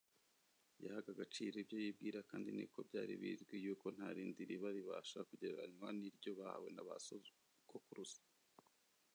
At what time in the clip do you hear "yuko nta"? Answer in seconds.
3.65-4.09